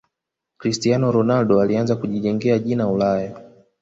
cristiano 0.57 1.11
ronaldo 1.11 1.59
alianza 1.61 1.95
kujijengea 1.95 2.59
jina 2.59 2.87
ulaya 2.87 3.39